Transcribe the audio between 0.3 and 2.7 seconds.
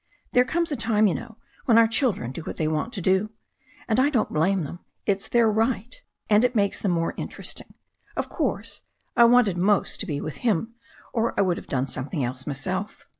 There comes a time, you know, when our children do what they